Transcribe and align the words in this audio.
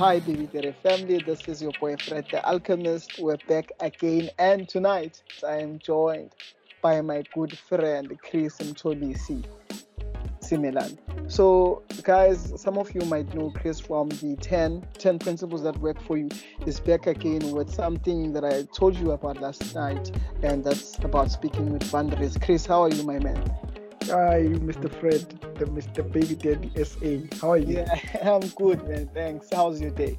Hi, 0.00 0.18
Baby 0.18 0.46
Daddy 0.46 0.74
family. 0.82 1.22
This 1.26 1.46
is 1.46 1.60
your 1.60 1.72
boyfriend, 1.78 2.24
the 2.30 2.42
Alchemist. 2.48 3.18
We're 3.18 3.36
back 3.46 3.70
again, 3.80 4.30
and 4.38 4.66
tonight 4.66 5.22
I 5.46 5.56
am 5.56 5.78
joined 5.78 6.34
by 6.80 7.02
my 7.02 7.22
good 7.34 7.58
friend 7.58 8.10
Chris 8.22 8.56
Mtolisi 8.60 9.44
Simelane. 10.40 10.96
So, 11.30 11.82
guys, 12.02 12.50
some 12.56 12.78
of 12.78 12.94
you 12.94 13.02
might 13.02 13.34
know 13.34 13.50
Chris 13.50 13.78
from 13.78 14.08
the 14.08 14.36
10, 14.40 14.86
10 14.96 15.18
principles 15.18 15.62
that 15.64 15.76
work 15.80 16.00
for 16.00 16.16
you. 16.16 16.30
Is 16.64 16.80
back 16.80 17.06
again 17.06 17.50
with 17.50 17.70
something 17.70 18.32
that 18.32 18.42
I 18.42 18.62
told 18.74 18.96
you 18.96 19.10
about 19.10 19.42
last 19.42 19.74
night, 19.74 20.10
and 20.42 20.64
that's 20.64 20.98
about 21.04 21.30
speaking 21.30 21.74
with 21.74 21.92
boundaries. 21.92 22.38
Chris, 22.38 22.64
how 22.64 22.84
are 22.84 22.90
you, 22.90 23.02
my 23.02 23.18
man? 23.18 23.44
Hi, 24.10 24.42
Mr. 24.42 24.90
Fred, 24.90 25.40
the 25.54 25.66
Mr. 25.66 26.02
Baby 26.02 26.34
Daddy 26.34 26.72
SA. 26.82 27.36
How 27.40 27.52
are 27.52 27.58
you? 27.58 27.76
Yeah, 27.76 27.94
I'm 28.34 28.48
good, 28.48 28.82
man. 28.88 29.08
Thanks. 29.14 29.46
How's 29.52 29.80
your 29.80 29.92
day? 29.92 30.18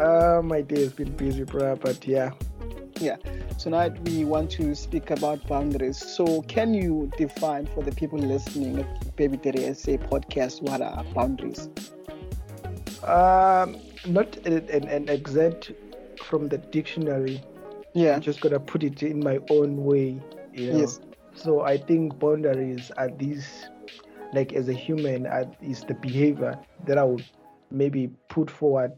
Uh, 0.00 0.40
my 0.42 0.62
day 0.62 0.80
has 0.80 0.92
been 0.92 1.12
busy, 1.12 1.44
bro, 1.44 1.76
but 1.76 2.04
yeah. 2.08 2.32
Yeah. 2.98 3.14
Tonight 3.56 3.96
we 4.08 4.24
want 4.24 4.50
to 4.52 4.74
speak 4.74 5.12
about 5.12 5.46
boundaries. 5.46 5.96
So, 5.96 6.42
can 6.42 6.74
you 6.74 7.08
define 7.16 7.66
for 7.66 7.84
the 7.84 7.92
people 7.92 8.18
listening 8.18 8.80
at 8.80 9.14
Baby 9.14 9.36
Daddy 9.36 9.72
SA 9.74 9.92
podcast 9.92 10.62
what 10.62 10.80
are 10.80 11.04
boundaries? 11.14 11.68
Um, 13.04 13.76
not 14.08 14.36
an, 14.44 14.68
an, 14.70 14.88
an 14.88 15.08
exact 15.08 15.70
from 16.20 16.48
the 16.48 16.58
dictionary. 16.58 17.40
Yeah. 17.92 18.16
I'm 18.16 18.22
just 18.22 18.40
gonna 18.40 18.58
put 18.58 18.82
it 18.82 19.04
in 19.04 19.22
my 19.22 19.38
own 19.50 19.84
way. 19.84 20.20
You 20.52 20.72
know? 20.72 20.78
Yes. 20.80 20.98
So 21.34 21.62
I 21.62 21.76
think 21.76 22.18
boundaries 22.18 22.90
are 22.96 23.10
these, 23.10 23.68
like 24.32 24.52
as 24.52 24.68
a 24.68 24.72
human, 24.72 25.26
is 25.60 25.82
the 25.82 25.94
behavior 25.94 26.58
that 26.86 26.96
I 26.96 27.04
would 27.04 27.24
maybe 27.70 28.10
put 28.28 28.50
forward 28.50 28.92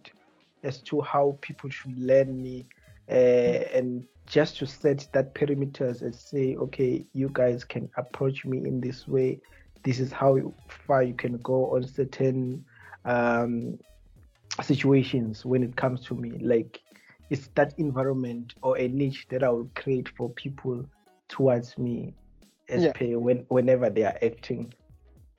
as 0.62 0.82
to 0.82 1.00
how 1.00 1.38
people 1.40 1.70
should 1.70 1.98
learn 1.98 2.42
me, 2.42 2.66
uh, 3.08 3.12
and 3.12 4.04
just 4.26 4.58
to 4.58 4.66
set 4.66 5.08
that 5.12 5.34
perimeters 5.34 6.02
and 6.02 6.14
say, 6.14 6.56
okay, 6.56 7.06
you 7.14 7.30
guys 7.32 7.64
can 7.64 7.88
approach 7.96 8.44
me 8.44 8.58
in 8.58 8.80
this 8.80 9.08
way. 9.08 9.40
This 9.82 9.98
is 9.98 10.12
how 10.12 10.52
far 10.68 11.02
you 11.02 11.14
can 11.14 11.38
go 11.38 11.74
on 11.74 11.86
certain 11.86 12.64
um, 13.04 13.78
situations 14.62 15.44
when 15.44 15.62
it 15.62 15.76
comes 15.76 16.04
to 16.06 16.14
me. 16.14 16.38
Like 16.40 16.80
it's 17.30 17.48
that 17.54 17.74
environment 17.78 18.54
or 18.62 18.76
a 18.78 18.88
niche 18.88 19.26
that 19.30 19.42
I 19.42 19.48
will 19.48 19.70
create 19.74 20.08
for 20.16 20.28
people 20.30 20.84
towards 21.28 21.78
me 21.78 22.14
as 22.68 22.84
Yeah. 22.84 22.92
when 23.00 23.46
whenever 23.48 23.90
they 23.90 24.04
are 24.04 24.18
acting. 24.22 24.72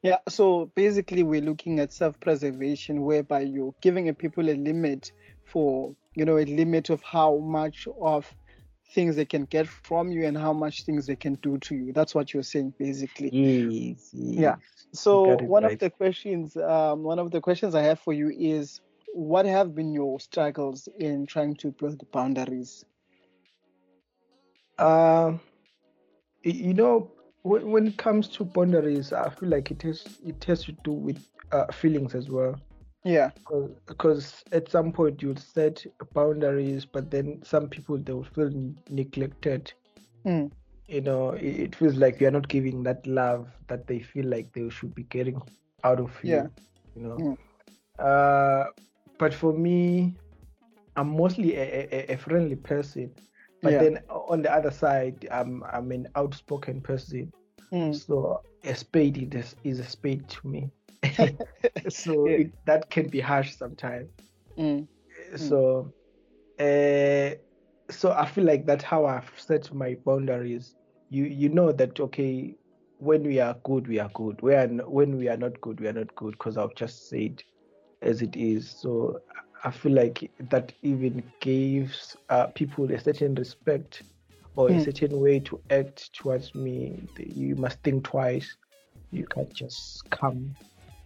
Yeah, 0.03 0.17
so 0.30 0.72
basically, 0.75 1.23
we're 1.23 1.42
looking 1.42 1.80
at 1.80 1.92
self 1.92 2.20
preservation, 2.20 3.02
whereby 3.02 3.42
you're 3.42 3.73
giving 3.81 4.09
a 4.09 4.14
people 4.14 4.50
a 4.50 4.56
limit 4.56 5.11
for, 5.45 5.95
you 6.16 6.25
know, 6.25 6.38
a 6.38 6.45
limit 6.45 6.89
of 6.89 7.02
how 7.03 7.38
much 7.38 7.88
of 8.02 8.33
things 8.94 9.16
they 9.16 9.25
can 9.25 9.45
get 9.45 9.67
from 9.67 10.11
you 10.11 10.25
and 10.25 10.38
how 10.38 10.53
much 10.53 10.83
things 10.86 11.08
they 11.08 11.16
can 11.16 11.36
do 11.36 11.58
to 11.59 11.75
you. 11.75 11.94
That's 11.94 12.16
what 12.16 12.33
you're 12.33 12.44
saying, 12.44 12.73
basically. 12.78 13.33
Yes, 13.33 14.14
Yeah. 14.36 14.55
So, 14.94 15.38
one 15.38 15.66
of 15.66 15.78
the 15.80 15.89
questions, 15.89 16.55
um, 16.58 17.03
one 17.03 17.20
of 17.20 17.31
the 17.31 17.42
questions 17.42 17.75
I 17.75 17.81
have 17.83 18.00
for 18.00 18.14
you 18.14 18.30
is, 18.30 18.80
what 19.14 19.45
have 19.45 19.73
been 19.75 19.92
your 19.94 20.20
struggles 20.20 20.88
in 21.00 21.25
trying 21.25 21.55
to 21.58 21.72
build 21.72 22.09
boundaries? 22.11 22.86
Um, 24.78 25.39
y- 26.45 26.52
you 26.52 26.73
know, 26.73 27.11
when, 27.47 27.71
when 27.71 27.87
it 27.87 27.97
comes 27.97 28.27
to 28.29 28.45
boundaries, 28.45 29.13
I 29.13 29.29
feel 29.29 29.49
like 29.49 29.71
it 29.71 29.83
has 29.83 30.19
it 30.25 30.43
has 30.45 30.63
to 30.65 30.71
do 30.83 30.91
with 30.93 31.29
uh, 31.51 31.71
feelings 31.71 32.15
as 32.15 32.29
well. 32.29 32.55
Yeah, 33.03 33.31
Because 33.87 34.43
at 34.51 34.69
some 34.69 34.91
point 34.91 35.21
you'll 35.21 35.35
set 35.37 35.85
boundaries, 36.13 36.85
but 36.85 37.11
then 37.11 37.41
some 37.43 37.69
people 37.69 37.97
they 37.97 38.13
will 38.13 38.23
feel 38.23 38.51
neglected. 38.89 39.73
Mm. 40.25 40.51
You 40.87 41.01
know, 41.01 41.31
it, 41.31 41.45
it 41.59 41.75
feels 41.75 41.95
like 41.95 42.19
you're 42.19 42.31
not 42.31 42.47
giving 42.47 42.83
that 42.83 43.05
love 43.07 43.47
that 43.67 43.87
they 43.87 43.99
feel 43.99 44.25
like 44.25 44.53
they 44.53 44.69
should 44.69 44.93
be 44.95 45.03
getting 45.03 45.41
out 45.83 45.99
of 45.99 46.11
you. 46.23 46.33
Yeah. 46.33 46.47
You 46.95 47.02
know. 47.03 47.19
Mm. 47.19 47.37
Uh, 48.03 48.65
but 49.17 49.33
for 49.33 49.53
me, 49.53 50.17
I'm 50.95 51.15
mostly 51.15 51.55
a, 51.55 51.87
a, 51.91 52.13
a 52.13 52.17
friendly 52.17 52.55
person. 52.55 53.13
But 53.61 53.71
Yeah. 53.71 53.79
then 53.79 53.99
on 54.09 54.41
the 54.41 54.51
other 54.53 54.71
side, 54.71 55.27
I'm 55.31 55.63
I'm 55.63 55.91
an 55.91 56.07
outspoken 56.15 56.81
person. 56.81 57.31
Mm. 57.71 58.01
So 58.01 58.41
a 58.63 58.75
spade 58.75 59.33
is 59.35 59.55
is 59.63 59.79
a 59.79 59.83
spade 59.83 60.27
to 60.29 60.47
me. 60.47 60.69
so 61.89 62.25
Yeah. 62.25 62.37
it, 62.37 62.51
that 62.65 62.89
can 62.89 63.07
be 63.09 63.19
harsh 63.19 63.55
sometimes. 63.55 64.09
Mm. 64.57 64.87
So, 65.35 65.93
uh, 66.59 67.31
so 67.89 68.11
I 68.11 68.25
feel 68.25 68.43
like 68.45 68.65
that's 68.65 68.83
how 68.83 69.05
I've 69.05 69.31
set 69.37 69.73
my 69.73 69.95
boundaries. 70.05 70.75
You 71.09 71.25
you 71.25 71.49
know 71.49 71.71
that 71.71 71.99
okay, 71.99 72.55
when 72.97 73.23
we 73.23 73.39
are 73.39 73.55
good, 73.63 73.87
we 73.87 73.99
are 73.99 74.09
good. 74.13 74.41
When 74.41 74.79
when 74.79 75.17
we 75.17 75.27
are 75.29 75.37
not 75.37 75.59
good, 75.61 75.79
we 75.79 75.87
are 75.87 75.93
not 75.93 76.13
good. 76.15 76.31
Because 76.33 76.57
I've 76.57 76.75
just 76.75 77.09
said 77.09 77.43
as 78.01 78.21
it 78.21 78.35
is. 78.35 78.69
So 78.69 79.19
I 79.63 79.71
feel 79.71 79.93
like 79.93 80.29
that 80.49 80.71
even 80.83 81.23
gives 81.39 82.15
uh, 82.29 82.47
people 82.47 82.91
a 82.91 82.99
certain 82.99 83.35
respect 83.35 84.03
or 84.55 84.69
a 84.69 84.79
certain 84.79 85.19
way 85.19 85.39
to 85.41 85.59
act 85.69 86.13
towards 86.13 86.53
me. 86.55 87.07
You 87.17 87.55
must 87.55 87.81
think 87.83 88.03
twice. 88.03 88.55
You 89.11 89.25
can't 89.25 89.53
just 89.53 90.09
come 90.09 90.55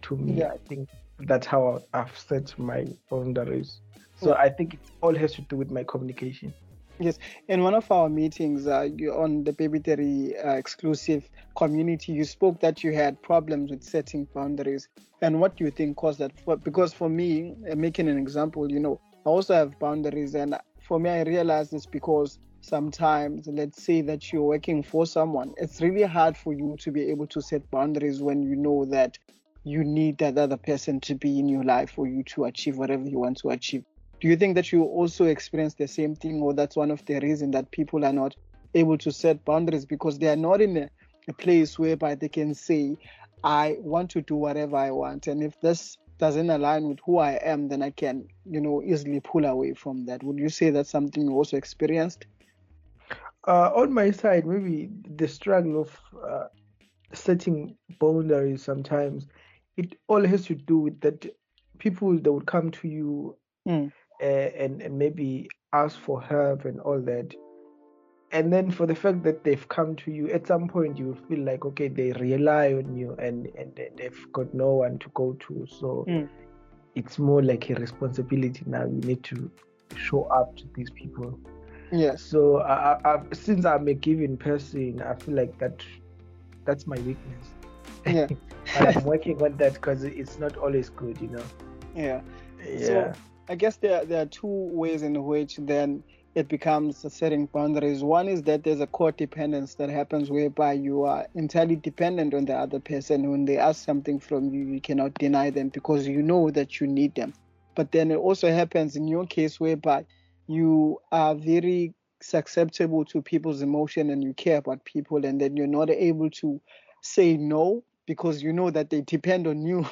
to 0.02 0.16
me. 0.16 0.40
Yeah. 0.40 0.48
I 0.48 0.58
think 0.68 0.88
that's 1.20 1.46
how 1.46 1.82
I've 1.92 2.18
set 2.18 2.58
my 2.58 2.86
boundaries. 3.10 3.80
So. 4.16 4.34
I 4.34 4.50
think 4.50 4.74
it 4.74 4.80
all 5.00 5.14
has 5.14 5.32
to 5.34 5.42
do 5.42 5.56
with 5.56 5.70
my 5.70 5.84
communication. 5.84 6.54
In 7.48 7.62
one 7.62 7.74
of 7.74 7.90
our 7.90 8.08
meetings 8.08 8.66
uh, 8.66 8.88
on 9.16 9.44
the 9.44 9.52
Baby 9.52 9.78
Daddy 9.78 10.36
uh, 10.36 10.52
exclusive 10.52 11.28
community, 11.56 12.12
you 12.12 12.24
spoke 12.24 12.60
that 12.60 12.84
you 12.84 12.92
had 12.92 13.20
problems 13.22 13.70
with 13.70 13.82
setting 13.82 14.28
boundaries. 14.34 14.88
And 15.20 15.40
what 15.40 15.56
do 15.56 15.64
you 15.64 15.70
think 15.70 15.96
caused 15.96 16.20
that? 16.20 16.38
For, 16.40 16.56
because 16.56 16.92
for 16.92 17.08
me, 17.08 17.54
uh, 17.70 17.74
making 17.74 18.08
an 18.08 18.18
example, 18.18 18.70
you 18.70 18.80
know, 18.80 19.00
I 19.26 19.30
also 19.30 19.54
have 19.54 19.78
boundaries. 19.78 20.34
And 20.34 20.56
for 20.80 20.98
me, 20.98 21.10
I 21.10 21.22
realized 21.22 21.72
this 21.72 21.86
because 21.86 22.38
sometimes, 22.60 23.46
let's 23.46 23.82
say 23.82 24.02
that 24.02 24.32
you're 24.32 24.42
working 24.42 24.82
for 24.82 25.06
someone, 25.06 25.54
it's 25.56 25.80
really 25.80 26.02
hard 26.02 26.36
for 26.36 26.52
you 26.52 26.76
to 26.80 26.90
be 26.90 27.10
able 27.10 27.26
to 27.28 27.42
set 27.42 27.70
boundaries 27.70 28.22
when 28.22 28.42
you 28.42 28.56
know 28.56 28.84
that 28.86 29.18
you 29.64 29.84
need 29.84 30.18
that 30.18 30.38
other 30.38 30.56
person 30.56 31.00
to 31.00 31.14
be 31.14 31.38
in 31.38 31.48
your 31.48 31.64
life 31.64 31.90
for 31.90 32.06
you 32.06 32.22
to 32.24 32.44
achieve 32.44 32.76
whatever 32.78 33.04
you 33.04 33.18
want 33.18 33.38
to 33.38 33.50
achieve. 33.50 33.84
Do 34.22 34.28
you 34.28 34.36
think 34.36 34.54
that 34.54 34.70
you 34.70 34.84
also 34.84 35.24
experience 35.24 35.74
the 35.74 35.88
same 35.88 36.14
thing, 36.14 36.40
or 36.42 36.54
that's 36.54 36.76
one 36.76 36.92
of 36.92 37.04
the 37.06 37.18
reasons 37.18 37.54
that 37.54 37.72
people 37.72 38.04
are 38.04 38.12
not 38.12 38.36
able 38.72 38.96
to 38.98 39.10
set 39.10 39.44
boundaries 39.44 39.84
because 39.84 40.16
they 40.16 40.28
are 40.28 40.36
not 40.36 40.60
in 40.60 40.76
a, 40.76 40.90
a 41.26 41.32
place 41.32 41.76
whereby 41.76 42.14
they 42.14 42.28
can 42.28 42.54
say, 42.54 42.96
I 43.42 43.78
want 43.80 44.10
to 44.10 44.22
do 44.22 44.36
whatever 44.36 44.76
I 44.76 44.92
want, 44.92 45.26
and 45.26 45.42
if 45.42 45.60
this 45.60 45.98
doesn't 46.20 46.50
align 46.50 46.88
with 46.88 47.00
who 47.04 47.18
I 47.18 47.32
am, 47.42 47.68
then 47.68 47.82
I 47.82 47.90
can, 47.90 48.28
you 48.48 48.60
know, 48.60 48.80
easily 48.80 49.18
pull 49.18 49.44
away 49.44 49.74
from 49.74 50.06
that. 50.06 50.22
Would 50.22 50.38
you 50.38 50.50
say 50.50 50.70
that's 50.70 50.90
something 50.90 51.24
you 51.24 51.32
also 51.32 51.56
experienced? 51.56 52.26
Uh, 53.48 53.72
on 53.74 53.92
my 53.92 54.12
side, 54.12 54.46
maybe 54.46 54.88
the 55.16 55.26
struggle 55.26 55.80
of 55.80 55.98
uh, 56.24 56.44
setting 57.12 57.74
boundaries 57.98 58.62
sometimes, 58.62 59.26
it 59.76 59.96
all 60.06 60.24
has 60.24 60.44
to 60.44 60.54
do 60.54 60.78
with 60.78 61.00
that 61.00 61.26
people 61.80 62.16
that 62.20 62.32
would 62.32 62.46
come 62.46 62.70
to 62.70 62.86
you 62.86 63.36
Mm. 63.68 63.92
Uh, 64.20 64.24
and, 64.24 64.82
and 64.82 64.98
maybe 64.98 65.48
ask 65.72 65.98
for 65.98 66.20
help 66.20 66.64
and 66.64 66.80
all 66.80 67.00
that. 67.00 67.34
And 68.32 68.50
then 68.52 68.70
for 68.70 68.86
the 68.86 68.94
fact 68.94 69.22
that 69.24 69.44
they've 69.44 69.68
come 69.68 69.94
to 69.96 70.10
you, 70.10 70.30
at 70.30 70.46
some 70.46 70.66
point 70.66 70.98
you 70.98 71.14
feel 71.28 71.40
like, 71.44 71.64
okay, 71.66 71.88
they 71.88 72.12
rely 72.12 72.72
on 72.72 72.96
you 72.96 73.14
and, 73.18 73.46
and 73.58 73.74
they- 73.76 73.90
they've 73.96 74.26
got 74.32 74.52
no 74.54 74.70
one 74.72 74.98
to 75.00 75.08
go 75.14 75.34
to. 75.40 75.66
So 75.66 76.06
Mm. 76.08 76.28
it's 76.94 77.18
more 77.18 77.42
like 77.42 77.68
a 77.70 77.74
responsibility 77.74 78.62
now. 78.66 78.84
You 78.84 79.00
need 79.02 79.22
to 79.24 79.50
show 79.96 80.22
up 80.24 80.56
to 80.56 80.64
these 80.74 80.90
people. 80.90 81.38
yeah 81.92 82.14
So 82.16 82.58
I, 82.58 82.94
I, 83.04 83.14
I, 83.16 83.22
since 83.34 83.66
I'm 83.66 83.86
a 83.88 83.94
giving 83.94 84.36
person, 84.38 85.02
I 85.02 85.14
feel 85.14 85.34
like 85.34 85.58
that 85.58 85.84
that's 86.64 86.86
my 86.86 86.96
weakness. 87.00 87.46
Yeah. 88.06 88.28
I'm 88.76 89.04
working 89.04 89.42
on 89.42 89.56
that 89.58 89.74
because 89.74 90.04
it's 90.04 90.38
not 90.38 90.56
always 90.56 90.88
good, 90.88 91.20
you 91.20 91.28
know. 91.28 91.42
Yeah. 91.94 92.22
Yeah. 92.66 93.12
So 93.12 93.12
I 93.52 93.54
guess 93.54 93.76
there 93.76 94.06
there 94.06 94.22
are 94.22 94.26
two 94.40 94.70
ways 94.72 95.02
in 95.02 95.22
which 95.24 95.58
then 95.58 96.02
it 96.34 96.48
becomes 96.48 97.04
a 97.04 97.10
setting 97.10 97.44
boundaries. 97.44 98.02
One 98.02 98.26
is 98.26 98.40
that 98.44 98.64
there's 98.64 98.80
a 98.80 98.86
codependence 98.86 99.76
that 99.76 99.90
happens 99.90 100.30
whereby 100.30 100.72
you 100.72 101.02
are 101.02 101.26
entirely 101.34 101.76
dependent 101.76 102.32
on 102.32 102.46
the 102.46 102.54
other 102.54 102.80
person. 102.80 103.30
When 103.30 103.44
they 103.44 103.58
ask 103.58 103.84
something 103.84 104.20
from 104.20 104.54
you, 104.54 104.64
you 104.64 104.80
cannot 104.80 105.12
deny 105.12 105.50
them 105.50 105.68
because 105.68 106.08
you 106.08 106.22
know 106.22 106.50
that 106.50 106.80
you 106.80 106.86
need 106.86 107.14
them. 107.14 107.34
But 107.76 107.92
then 107.92 108.10
it 108.10 108.16
also 108.16 108.50
happens 108.50 108.96
in 108.96 109.06
your 109.06 109.26
case 109.26 109.60
whereby 109.60 110.06
you 110.48 111.00
are 111.12 111.34
very 111.34 111.92
susceptible 112.22 113.04
to 113.04 113.20
people's 113.20 113.60
emotion 113.60 114.08
and 114.08 114.24
you 114.24 114.32
care 114.32 114.56
about 114.56 114.82
people 114.86 115.26
and 115.26 115.38
then 115.38 115.58
you're 115.58 115.66
not 115.66 115.90
able 115.90 116.30
to 116.40 116.58
say 117.02 117.36
no 117.36 117.84
because 118.06 118.42
you 118.42 118.54
know 118.54 118.70
that 118.70 118.88
they 118.88 119.02
depend 119.02 119.46
on 119.46 119.66
you. 119.66 119.84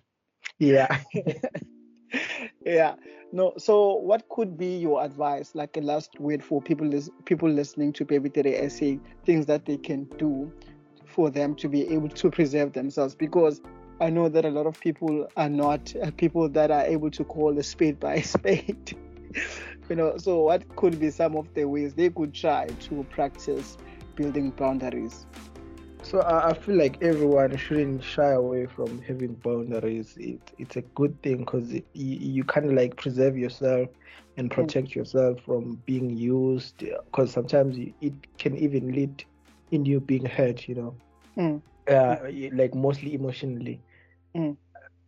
yeah. 0.58 1.02
yeah 2.64 2.94
No, 3.32 3.54
so 3.56 3.94
what 3.94 4.28
could 4.28 4.58
be 4.58 4.76
your 4.76 5.02
advice, 5.02 5.54
like 5.54 5.76
a 5.78 5.80
last 5.80 6.20
word 6.20 6.44
for 6.44 6.60
people 6.60 6.86
lis- 6.86 7.10
people 7.24 7.48
listening 7.48 7.92
to 7.94 8.04
Baby 8.04 8.28
Daddy 8.28 8.68
SA, 8.68 8.96
things 9.24 9.46
that 9.46 9.64
they 9.64 9.78
can 9.78 10.04
do 10.18 10.52
for 11.06 11.30
them 11.30 11.54
to 11.56 11.68
be 11.68 11.88
able 11.88 12.10
to 12.10 12.30
preserve 12.30 12.74
themselves? 12.74 13.14
Because 13.14 13.62
I 14.00 14.10
know 14.10 14.28
that 14.28 14.44
a 14.44 14.50
lot 14.50 14.66
of 14.66 14.78
people 14.78 15.28
are 15.38 15.48
not 15.48 15.94
uh, 16.02 16.10
people 16.18 16.48
that 16.50 16.70
are 16.70 16.82
able 16.82 17.10
to 17.12 17.24
call 17.24 17.58
a 17.58 17.62
spade 17.62 17.98
by 17.98 18.20
spade. 18.34 18.98
you 19.88 19.96
know, 19.96 20.18
so 20.18 20.42
what 20.42 20.76
could 20.76 21.00
be 21.00 21.10
some 21.10 21.34
of 21.34 21.48
the 21.54 21.64
ways 21.64 21.94
they 21.94 22.10
could 22.10 22.34
try 22.34 22.66
to 22.66 23.02
practice 23.04 23.78
building 24.14 24.50
boundaries? 24.50 25.26
So 26.02 26.20
I, 26.20 26.50
I 26.50 26.54
feel 26.54 26.76
like 26.76 27.00
everyone 27.00 27.56
shouldn't 27.56 28.02
shy 28.02 28.32
away 28.32 28.66
from 28.66 29.00
having 29.02 29.34
boundaries. 29.34 30.14
It, 30.18 30.40
it's 30.58 30.76
a 30.76 30.82
good 30.82 31.20
thing 31.22 31.38
because 31.38 31.72
you, 31.72 31.82
you 31.94 32.44
kind 32.44 32.66
of 32.66 32.72
like 32.72 32.96
preserve 32.96 33.38
yourself 33.38 33.88
and 34.36 34.50
mm. 34.50 34.54
protect 34.54 34.88
mm. 34.88 34.96
yourself 34.96 35.40
from 35.46 35.80
being 35.86 36.10
used. 36.10 36.78
Because 36.78 37.30
sometimes 37.30 37.78
you, 37.78 37.94
it 38.00 38.12
can 38.38 38.56
even 38.56 38.92
lead 38.92 39.24
in 39.70 39.84
you 39.84 40.00
being 40.00 40.26
hurt. 40.26 40.68
You 40.68 40.74
know, 40.74 40.94
mm. 41.38 41.62
uh, 41.88 42.56
like 42.56 42.74
mostly 42.74 43.14
emotionally. 43.14 43.80
Mm. 44.36 44.56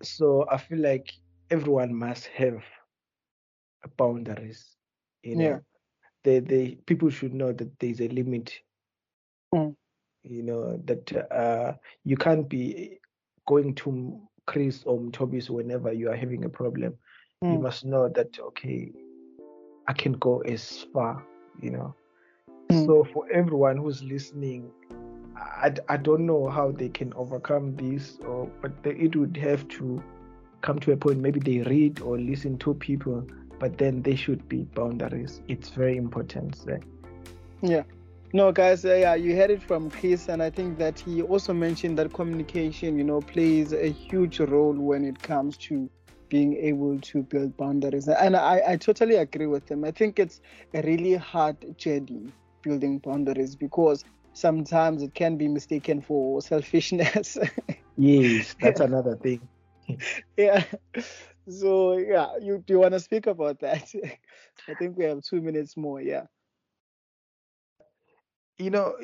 So 0.02 0.46
I 0.50 0.58
feel 0.58 0.78
like 0.78 1.12
everyone 1.50 1.94
must 1.94 2.26
have 2.28 2.62
boundaries. 3.96 4.64
You 5.24 5.36
know, 5.36 5.44
yeah. 5.44 5.58
they 6.22 6.38
they 6.38 6.78
people 6.86 7.10
should 7.10 7.34
know 7.34 7.52
that 7.52 7.78
there's 7.80 8.00
a 8.00 8.08
limit. 8.08 8.52
Mm 9.52 9.74
you 10.24 10.42
know 10.42 10.80
that 10.84 11.30
uh, 11.30 11.74
you 12.04 12.16
can't 12.16 12.48
be 12.48 12.98
going 13.46 13.74
to 13.74 14.20
Chris 14.46 14.82
or 14.84 15.00
Toby's 15.10 15.50
whenever 15.50 15.92
you 15.92 16.10
are 16.10 16.16
having 16.16 16.44
a 16.44 16.48
problem. 16.48 16.94
Mm. 17.42 17.52
You 17.52 17.58
must 17.58 17.84
know 17.84 18.08
that 18.08 18.38
okay, 18.38 18.92
I 19.86 19.92
can 19.92 20.12
go 20.14 20.40
as 20.40 20.86
far, 20.92 21.24
you 21.60 21.70
know. 21.70 21.94
Mm. 22.70 22.86
So 22.86 23.04
for 23.12 23.30
everyone 23.30 23.76
who's 23.76 24.02
listening, 24.02 24.70
I, 25.36 25.74
I 25.88 25.96
don't 25.96 26.26
know 26.26 26.48
how 26.48 26.72
they 26.72 26.88
can 26.88 27.12
overcome 27.14 27.76
this, 27.76 28.18
or 28.26 28.50
but 28.62 28.82
they, 28.82 28.92
it 28.92 29.16
would 29.16 29.36
have 29.36 29.68
to 29.68 30.02
come 30.62 30.78
to 30.80 30.92
a 30.92 30.96
point. 30.96 31.18
Maybe 31.18 31.40
they 31.40 31.68
read 31.68 32.00
or 32.00 32.18
listen 32.18 32.58
to 32.58 32.74
people, 32.74 33.26
but 33.58 33.78
then 33.78 34.02
they 34.02 34.16
should 34.16 34.48
be 34.48 34.62
boundaries. 34.74 35.42
It's 35.48 35.68
very 35.68 35.96
important. 35.96 36.58
Yeah. 37.62 37.82
No, 38.34 38.50
guys, 38.50 38.84
uh, 38.84 38.94
yeah, 38.96 39.14
you 39.14 39.36
heard 39.36 39.52
it 39.52 39.62
from 39.62 39.88
Chris, 39.90 40.28
and 40.28 40.42
I 40.42 40.50
think 40.50 40.76
that 40.78 40.98
he 40.98 41.22
also 41.22 41.54
mentioned 41.54 41.96
that 42.00 42.12
communication, 42.12 42.98
you 42.98 43.04
know, 43.04 43.20
plays 43.20 43.72
a 43.72 43.92
huge 43.92 44.40
role 44.40 44.74
when 44.74 45.04
it 45.04 45.22
comes 45.22 45.56
to 45.68 45.88
being 46.30 46.56
able 46.56 47.00
to 47.00 47.22
build 47.22 47.56
boundaries. 47.56 48.08
And 48.08 48.34
I, 48.36 48.60
I 48.70 48.76
totally 48.76 49.14
agree 49.14 49.46
with 49.46 49.70
him. 49.70 49.84
I 49.84 49.92
think 49.92 50.18
it's 50.18 50.40
a 50.74 50.82
really 50.82 51.14
hard 51.14 51.58
journey 51.78 52.32
building 52.64 52.98
boundaries 52.98 53.54
because 53.54 54.04
sometimes 54.32 55.04
it 55.04 55.14
can 55.14 55.36
be 55.36 55.46
mistaken 55.46 56.00
for 56.00 56.42
selfishness. 56.42 57.38
yes, 57.96 58.56
that's 58.60 58.80
another 58.80 59.14
thing. 59.14 59.48
yeah. 60.36 60.64
So 61.48 61.98
yeah, 61.98 62.30
you 62.40 62.64
do 62.66 62.74
you 62.74 62.80
want 62.80 62.94
to 62.94 63.00
speak 63.00 63.28
about 63.28 63.60
that? 63.60 63.92
I 64.68 64.74
think 64.74 64.96
we 64.96 65.04
have 65.04 65.22
two 65.22 65.40
minutes 65.40 65.76
more. 65.76 66.00
Yeah 66.00 66.24
you 68.58 68.70
know, 68.70 68.94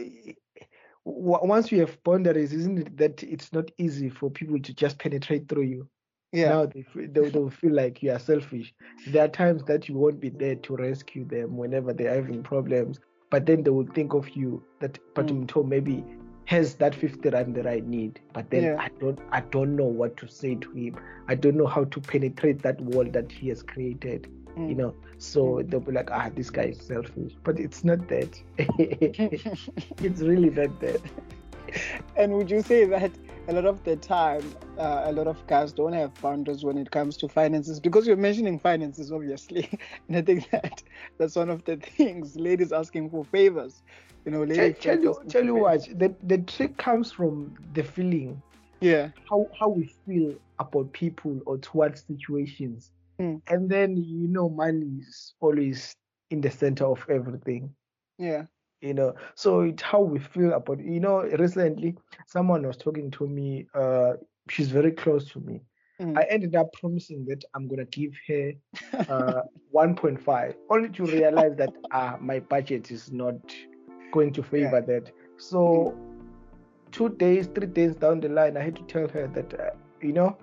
once 1.05 1.73
you 1.73 1.81
have 1.81 2.02
boundaries, 2.05 2.52
isn't 2.52 2.79
it 2.79 2.97
that 2.97 3.23
it's 3.23 3.52
not 3.52 3.70
easy 3.79 4.08
for 4.08 4.31
people 4.31 4.61
to 4.61 4.75
just 4.75 4.99
penetrate 4.99 5.49
through 5.49 5.62
you? 5.62 5.88
Yeah. 6.32 6.50
Now 6.50 6.67
they, 6.67 6.85
they, 6.94 7.29
they 7.29 7.50
feel 7.50 7.75
like 7.75 8.02
you 8.02 8.12
are 8.12 8.19
selfish. 8.19 8.73
There 9.08 9.25
are 9.25 9.29
times 9.29 9.64
that 9.64 9.88
you 9.88 9.97
won't 9.97 10.20
be 10.20 10.29
there 10.29 10.55
to 10.55 10.76
rescue 10.76 11.25
them 11.25 11.56
whenever 11.56 11.93
they're 11.93 12.14
having 12.14 12.43
problems, 12.43 13.00
but 13.31 13.47
then 13.47 13.64
they 13.64 13.70
will 13.70 13.88
think 13.94 14.14
of 14.14 14.29
you 14.31 14.62
that 14.81 14.99
Patumto 15.14 15.64
mm. 15.64 15.69
maybe 15.69 16.05
has 16.50 16.75
that 16.75 16.97
50 16.97 17.29
rand 17.31 17.55
that 17.55 17.67
I 17.67 17.81
need, 17.85 18.19
but 18.32 18.50
then 18.50 18.64
yeah. 18.64 18.76
I 18.81 18.88
don't 19.00 19.19
I 19.31 19.41
don't 19.41 19.76
know 19.76 19.85
what 19.85 20.17
to 20.17 20.29
say 20.29 20.56
to 20.56 20.70
him. 20.73 20.97
I 21.29 21.37
don't 21.37 21.56
know 21.56 21.67
how 21.67 21.85
to 21.85 22.00
penetrate 22.00 22.62
that 22.62 22.81
wall 22.81 23.05
that 23.05 23.31
he 23.31 23.49
has 23.50 23.62
created 23.62 24.29
mm. 24.56 24.69
you 24.69 24.75
know 24.75 24.94
so 25.19 25.44
mm. 25.44 25.70
they'll 25.70 25.81
be 25.81 25.93
like 25.93 26.11
ah 26.11 26.29
this 26.35 26.50
guy 26.50 26.64
is 26.64 26.81
selfish 26.81 27.32
but 27.44 27.58
it's 27.58 27.85
not 27.85 28.06
that 28.08 28.41
it's 28.58 30.20
really 30.20 30.50
not 30.50 30.81
that 30.81 31.00
and 32.17 32.32
would 32.32 32.50
you 32.50 32.62
say 32.62 32.85
that 32.85 33.11
a 33.50 33.52
lot 33.52 33.67
of 33.67 33.82
the 33.85 33.97
time 33.97 34.43
uh, 34.79 35.02
a 35.06 35.12
lot 35.12 35.26
of 35.26 35.44
guys 35.47 35.73
don't 35.73 35.93
have 35.93 36.12
boundaries 36.23 36.64
when 36.64 36.79
it 36.79 36.91
comes 36.91 37.17
to 37.17 37.29
finances 37.29 37.81
because 37.81 38.06
you're 38.06 38.17
mentioning 38.17 38.58
finances 38.58 39.12
obviously 39.12 39.69
and 40.08 40.17
i 40.17 40.23
think 40.23 40.49
that 40.50 40.82
that's 41.19 41.37
one 41.37 41.50
of 41.50 41.64
the 41.64 41.76
things 41.97 42.37
ladies 42.37 42.73
asking 42.73 43.11
for 43.11 43.25
favors 43.26 43.82
you 44.25 44.32
know 44.32 44.44
ladies 44.44 44.79
tell, 44.81 44.97
tell 44.97 45.02
you 45.02 45.23
tell 45.29 45.44
you 45.44 45.55
what 45.55 45.81
the, 45.99 46.14
the 46.25 46.38
trick 46.38 46.76
comes 46.79 47.12
from 47.12 47.55
the 47.75 47.82
feeling 47.82 48.41
yeah 48.81 49.11
how 49.29 49.47
how 49.58 49.69
we 49.69 49.93
feel 50.06 50.35
about 50.58 50.91
people 50.93 51.41
or 51.46 51.58
towards 51.58 52.05
situations 52.06 52.91
Mm. 53.20 53.43
And 53.49 53.69
then 53.69 53.96
you 53.96 54.29
know 54.29 54.49
money 54.49 55.00
is 55.06 55.35
always 55.41 55.94
in 56.31 56.41
the 56.41 56.50
center 56.50 56.87
of 56.87 57.05
everything. 57.11 57.75
Yeah. 58.19 58.46
You 58.81 58.94
know, 58.94 59.15
so 59.35 59.61
it's 59.61 59.82
how 59.82 60.00
we 60.00 60.19
feel 60.19 60.55
about 60.55 60.81
you 60.81 61.00
know, 61.00 61.23
recently 61.23 61.97
someone 62.27 62.67
was 62.67 62.77
talking 62.77 63.11
to 63.12 63.27
me, 63.27 63.67
uh, 63.75 64.15
she's 64.49 64.71
very 64.71 64.93
close 64.93 65.31
to 65.32 65.41
me. 65.41 65.61
Mm. 66.00 66.17
I 66.17 66.23
ended 66.31 66.56
up 66.56 66.73
promising 66.73 67.27
that 67.27 67.44
I'm 67.55 67.69
gonna 67.69 67.85
give 67.85 68.12
her 68.29 68.53
uh 69.09 69.43
1.5, 69.75 70.55
only 70.71 70.88
to 70.91 71.05
realize 71.05 71.56
that 71.56 71.75
uh 71.91 72.17
my 72.21 72.41
budget 72.41 72.91
is 72.91 73.12
not 73.12 73.35
going 74.12 74.32
to 74.32 74.43
favor 74.43 74.79
yeah. 74.79 74.99
that. 74.99 75.12
So 75.37 75.94
two 76.91 77.11
days, 77.11 77.49
three 77.55 77.67
days 77.67 77.94
down 77.94 78.21
the 78.21 78.29
line, 78.29 78.56
I 78.56 78.62
had 78.62 78.77
to 78.77 78.82
tell 78.82 79.09
her 79.09 79.27
that 79.29 79.61
uh, 79.61 79.71
you 80.00 80.12
know 80.12 80.37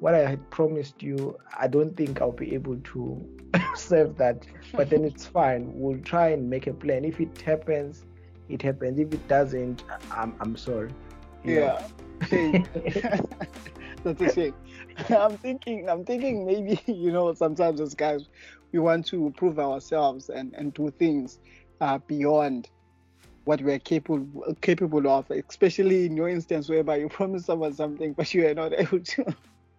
what 0.00 0.14
I 0.14 0.28
had 0.28 0.50
promised 0.50 1.02
you, 1.02 1.36
I 1.58 1.66
don't 1.66 1.96
think 1.96 2.20
I'll 2.20 2.32
be 2.32 2.54
able 2.54 2.76
to 2.76 3.26
serve 3.74 4.16
that. 4.18 4.46
But 4.72 4.90
then 4.90 5.04
it's 5.04 5.26
fine. 5.38 5.70
We'll 5.74 6.00
try 6.00 6.28
and 6.30 6.48
make 6.48 6.66
a 6.66 6.72
plan. 6.72 7.04
If 7.04 7.20
it 7.20 7.40
happens, 7.40 8.04
it 8.48 8.62
happens. 8.62 8.98
If 8.98 9.12
it 9.12 9.26
doesn't, 9.28 9.84
I'm 10.10 10.34
I'm 10.40 10.56
sorry. 10.56 10.90
Yeah. 11.44 11.86
That's 14.04 14.20
a 14.20 14.32
shame. 14.32 14.54
I'm 15.08 15.36
thinking 15.38 15.88
I'm 15.88 16.04
thinking 16.04 16.46
maybe, 16.46 16.80
you 16.86 17.10
know, 17.10 17.32
sometimes 17.34 17.80
as 17.80 17.94
guys 17.94 18.28
we 18.72 18.78
want 18.78 19.06
to 19.06 19.32
prove 19.36 19.58
ourselves 19.58 20.28
and, 20.28 20.52
and 20.54 20.74
do 20.74 20.90
things 20.90 21.38
uh, 21.80 21.98
beyond 22.06 22.68
what 23.44 23.60
we're 23.62 23.78
capable 23.78 24.54
capable 24.60 25.06
of, 25.08 25.30
especially 25.30 26.06
in 26.06 26.16
your 26.16 26.28
instance 26.28 26.68
whereby 26.68 26.96
you 26.96 27.08
promise 27.08 27.46
someone 27.46 27.72
something 27.72 28.12
but 28.12 28.32
you 28.34 28.46
are 28.46 28.54
not 28.54 28.72
able 28.72 29.00
to. 29.00 29.24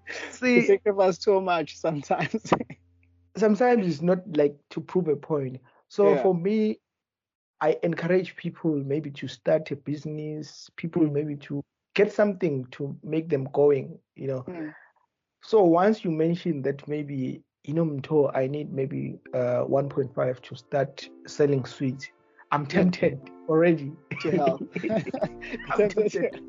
See, 0.32 0.60
they 0.60 0.68
sacrifice 0.68 1.18
too 1.18 1.42
much 1.42 1.78
sometimes. 1.78 2.54
sometimes 3.38 3.88
it's 3.88 4.02
not 4.02 4.20
like 4.36 4.56
to 4.72 4.82
prove 4.82 5.08
a 5.08 5.16
point. 5.16 5.60
So 5.88 6.14
yeah. 6.14 6.22
for 6.22 6.34
me, 6.34 6.80
I 7.62 7.78
encourage 7.84 8.36
people 8.36 8.76
maybe 8.76 9.12
to 9.12 9.28
start 9.28 9.72
a 9.72 9.76
business, 9.76 10.70
people 10.76 11.04
mm. 11.04 11.12
maybe 11.12 11.36
to 11.38 11.64
get 11.94 12.12
something 12.12 12.66
to 12.72 12.96
make 13.04 13.30
them 13.30 13.48
going, 13.54 13.98
you 14.16 14.28
know. 14.28 14.46
Mm. 14.48 14.74
So 15.42 15.64
once 15.64 16.04
you 16.04 16.12
mention 16.12 16.62
that 16.64 16.88
maybe, 16.88 17.42
you 17.64 17.74
know, 17.74 17.86
Mto, 17.86 18.36
I 18.36 18.48
need 18.48 18.74
maybe 18.74 19.20
uh, 19.34 19.64
1.5 19.66 20.42
to 20.42 20.56
start 20.56 21.08
selling 21.28 21.66
sweets, 21.66 22.10
I'm 22.52 22.66
tempted 22.66 23.20
already. 23.48 23.94
To 24.22 24.32
help. 24.32 24.76
I'm 25.72 25.90
tempted 25.90 26.40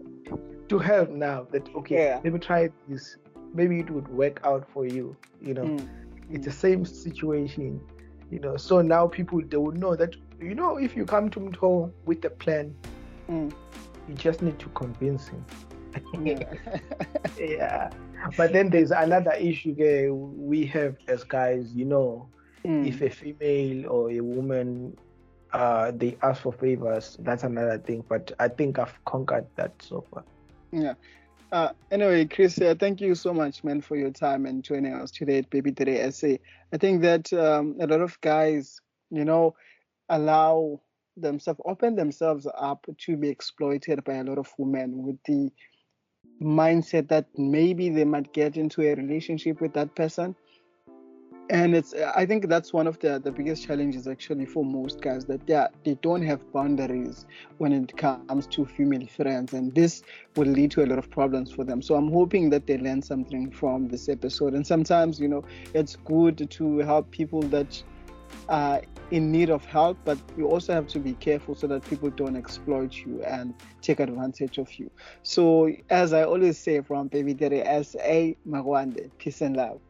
to 0.68 0.78
help 0.78 1.10
now 1.10 1.46
that, 1.50 1.68
okay, 1.74 1.96
yeah. 1.96 2.20
let 2.22 2.32
me 2.32 2.38
try 2.38 2.68
this 2.88 3.16
maybe 3.56 3.80
it 3.80 3.90
would 3.90 4.08
work 4.08 4.40
out 4.44 4.68
for 4.72 4.86
you 4.86 5.16
you 5.40 5.54
know. 5.54 5.64
Mm. 5.64 5.88
it's 6.30 6.44
the 6.44 6.52
same 6.52 6.84
situation 6.84 7.80
you 8.30 8.40
know. 8.40 8.56
So 8.56 8.82
now 8.82 9.06
people 9.06 9.40
they 9.42 9.56
will 9.56 9.72
know 9.72 9.96
that 9.96 10.16
you 10.40 10.54
know 10.54 10.76
if 10.76 10.96
you 10.96 11.04
come 11.04 11.30
to 11.30 11.40
Mto 11.40 11.92
with 12.04 12.24
a 12.24 12.30
plan 12.30 12.74
mm. 13.28 13.52
you 14.08 14.14
just 14.14 14.42
need 14.42 14.58
to 14.58 14.68
convince 14.70 15.28
him. 15.28 15.44
Yeah. 16.22 16.52
yeah. 17.38 17.90
But 18.36 18.52
then 18.52 18.70
there's 18.70 18.90
another 18.90 19.32
issue 19.32 19.74
there 19.74 20.12
we 20.12 20.66
have 20.66 20.96
as 21.08 21.24
guys 21.24 21.72
you 21.74 21.84
know. 21.84 22.28
Mm. 22.64 22.88
if 22.88 23.00
a 23.00 23.08
female 23.08 23.88
or 23.88 24.10
a 24.10 24.20
woman 24.20 24.98
uh 25.52 25.92
they 25.94 26.18
ask 26.22 26.42
for 26.42 26.52
favors 26.52 27.16
that's 27.20 27.44
another 27.44 27.78
thing. 27.78 28.04
But 28.08 28.32
i 28.40 28.48
think 28.48 28.78
i've 28.78 28.98
conquered 29.04 29.46
that 29.56 29.80
so 29.80 30.04
far. 30.10 30.24
Yeah 30.72 30.94
uh, 31.52 31.68
anyway, 31.90 32.24
Chris, 32.26 32.60
uh, 32.60 32.74
thank 32.78 33.00
you 33.00 33.14
so 33.14 33.32
much, 33.32 33.62
man, 33.62 33.80
for 33.80 33.96
your 33.96 34.10
time 34.10 34.46
and 34.46 34.64
joining 34.64 34.94
us 34.94 35.10
today 35.10 35.38
at 35.38 35.50
Baby 35.50 35.70
Daddy 35.70 36.10
SA. 36.10 36.34
I 36.72 36.76
think 36.78 37.02
that 37.02 37.32
um, 37.32 37.76
a 37.80 37.86
lot 37.86 38.00
of 38.00 38.20
guys, 38.20 38.80
you 39.10 39.24
know, 39.24 39.54
allow 40.08 40.80
themselves, 41.16 41.60
open 41.64 41.94
themselves 41.94 42.46
up 42.58 42.86
to 42.98 43.16
be 43.16 43.28
exploited 43.28 44.02
by 44.04 44.14
a 44.14 44.24
lot 44.24 44.38
of 44.38 44.52
women 44.58 45.04
with 45.04 45.16
the 45.26 45.50
mindset 46.42 47.08
that 47.08 47.26
maybe 47.36 47.90
they 47.90 48.04
might 48.04 48.32
get 48.32 48.56
into 48.56 48.82
a 48.82 48.94
relationship 48.94 49.60
with 49.60 49.72
that 49.74 49.94
person. 49.94 50.34
And 51.50 51.76
it's 51.76 51.94
i 52.16 52.26
think 52.26 52.48
that's 52.48 52.72
one 52.72 52.86
of 52.86 52.98
the 52.98 53.20
the 53.20 53.30
biggest 53.30 53.64
challenges 53.64 54.08
actually 54.08 54.44
for 54.44 54.64
most 54.64 55.00
guys 55.00 55.24
that 55.26 55.40
yeah 55.46 55.68
they 55.84 55.94
don't 56.02 56.22
have 56.22 56.40
boundaries 56.52 57.26
when 57.58 57.72
it 57.72 57.96
comes 57.96 58.46
to 58.46 58.64
female 58.66 59.06
friends. 59.06 59.52
And 59.52 59.74
this 59.74 60.02
will 60.36 60.48
lead 60.48 60.70
to 60.72 60.84
a 60.84 60.86
lot 60.86 60.98
of 60.98 61.10
problems 61.10 61.52
for 61.52 61.64
them. 61.64 61.80
So 61.82 61.94
i'm 61.94 62.10
hoping 62.10 62.50
that 62.50 62.66
they 62.66 62.78
learn 62.78 63.02
something 63.02 63.50
from 63.50 63.88
this 63.88 64.08
episode. 64.08 64.54
And 64.54 64.66
sometimes 64.66 65.20
you 65.20 65.28
know 65.28 65.44
it's 65.74 65.96
good 65.96 66.50
to 66.50 66.78
help 66.78 67.10
people 67.10 67.42
that 67.42 67.82
are 68.48 68.82
in 69.12 69.30
need 69.30 69.50
of 69.50 69.64
help 69.64 69.96
but 70.04 70.18
you 70.36 70.48
also 70.48 70.72
have 70.72 70.88
to 70.88 70.98
be 70.98 71.14
careful 71.14 71.54
so 71.54 71.66
that 71.68 71.84
people 71.88 72.10
don't 72.10 72.36
exploit 72.36 72.92
you 73.06 73.22
and 73.22 73.54
take 73.82 74.00
advantage 74.00 74.58
of 74.58 74.72
you. 74.78 74.90
So 75.22 75.70
as 75.90 76.12
i 76.12 76.24
always 76.24 76.58
say 76.58 76.80
from 76.80 77.08
baby 77.08 77.34
daddy 77.34 77.62
as 77.62 77.94
a 78.00 78.36
magwande 78.46 79.10
peace 79.18 79.40
and 79.42 79.56
love 79.56 79.80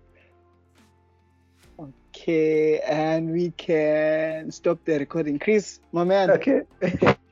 Okay, 2.27 2.81
and 2.81 3.31
we 3.31 3.53
can 3.53 4.51
stop 4.51 4.85
the 4.85 4.99
recording. 4.99 5.39
Chris, 5.39 5.79
my 5.93 6.03
man. 6.03 6.33
Okay. 6.33 6.63